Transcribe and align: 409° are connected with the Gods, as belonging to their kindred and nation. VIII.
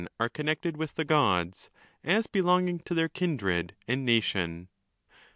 409° 0.01 0.07
are 0.19 0.29
connected 0.29 0.77
with 0.77 0.95
the 0.95 1.05
Gods, 1.05 1.69
as 2.03 2.25
belonging 2.25 2.79
to 2.79 2.95
their 2.95 3.07
kindred 3.07 3.75
and 3.87 4.03
nation. 4.03 4.67
VIII. 5.15 5.17